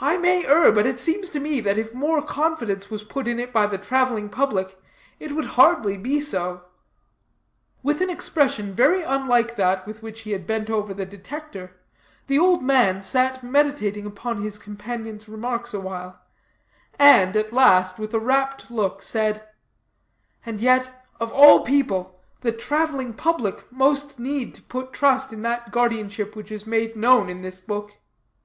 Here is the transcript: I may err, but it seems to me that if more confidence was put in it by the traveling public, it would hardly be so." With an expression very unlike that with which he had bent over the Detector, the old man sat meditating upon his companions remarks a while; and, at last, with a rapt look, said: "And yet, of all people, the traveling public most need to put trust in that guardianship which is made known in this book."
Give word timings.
I 0.00 0.16
may 0.16 0.44
err, 0.44 0.72
but 0.72 0.84
it 0.84 0.98
seems 0.98 1.30
to 1.30 1.38
me 1.38 1.60
that 1.60 1.78
if 1.78 1.94
more 1.94 2.20
confidence 2.20 2.90
was 2.90 3.04
put 3.04 3.28
in 3.28 3.38
it 3.38 3.52
by 3.52 3.68
the 3.68 3.78
traveling 3.78 4.28
public, 4.30 4.76
it 5.20 5.30
would 5.30 5.44
hardly 5.54 5.96
be 5.96 6.18
so." 6.20 6.62
With 7.84 8.00
an 8.00 8.10
expression 8.10 8.74
very 8.74 9.00
unlike 9.02 9.54
that 9.54 9.86
with 9.86 10.02
which 10.02 10.22
he 10.22 10.32
had 10.32 10.44
bent 10.44 10.68
over 10.68 10.92
the 10.92 11.06
Detector, 11.06 11.76
the 12.26 12.36
old 12.36 12.64
man 12.64 13.00
sat 13.00 13.44
meditating 13.44 14.06
upon 14.06 14.42
his 14.42 14.58
companions 14.58 15.28
remarks 15.28 15.72
a 15.72 15.78
while; 15.78 16.20
and, 16.98 17.36
at 17.36 17.52
last, 17.52 17.96
with 17.96 18.12
a 18.12 18.18
rapt 18.18 18.72
look, 18.72 19.02
said: 19.04 19.46
"And 20.44 20.60
yet, 20.60 21.06
of 21.20 21.30
all 21.32 21.60
people, 21.60 22.18
the 22.40 22.50
traveling 22.50 23.14
public 23.14 23.70
most 23.70 24.18
need 24.18 24.52
to 24.54 24.62
put 24.62 24.92
trust 24.92 25.32
in 25.32 25.42
that 25.42 25.70
guardianship 25.70 26.34
which 26.34 26.50
is 26.50 26.66
made 26.66 26.96
known 26.96 27.28
in 27.30 27.42
this 27.42 27.60
book." 27.60 27.98